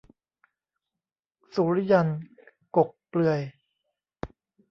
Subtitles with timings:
[1.53, 2.21] สุริยันต์
[2.75, 3.41] กกเปลือย